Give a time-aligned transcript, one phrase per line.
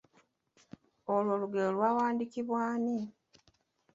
[1.13, 2.97] Olwo olugero lwawandiikibwa ani?